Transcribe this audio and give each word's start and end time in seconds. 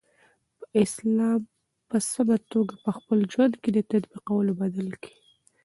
د 0.59 0.61
اسلام 0.83 1.41
په 1.89 1.97
سمه 2.11 2.37
توګه 2.51 2.73
په 2.83 2.89
خپل 2.97 3.19
ژوند 3.31 3.53
کی 3.61 3.69
د 3.73 3.79
تطبیقولو 3.91 4.51
په 4.59 4.67
بدل 4.75 4.89
کی 5.03 5.13